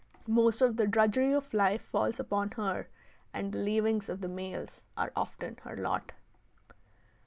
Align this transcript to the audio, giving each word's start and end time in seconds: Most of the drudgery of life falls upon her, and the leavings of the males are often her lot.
Most 0.25 0.61
of 0.61 0.77
the 0.77 0.87
drudgery 0.87 1.31
of 1.31 1.53
life 1.53 1.83
falls 1.83 2.19
upon 2.19 2.49
her, 2.57 2.87
and 3.35 3.51
the 3.51 3.59
leavings 3.59 4.09
of 4.09 4.21
the 4.21 4.27
males 4.27 4.81
are 4.97 5.11
often 5.15 5.57
her 5.61 5.77
lot. 5.77 6.13